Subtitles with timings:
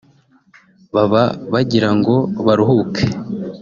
[0.93, 1.23] baba
[1.53, 2.15] bagirango
[2.45, 3.03] baruhuke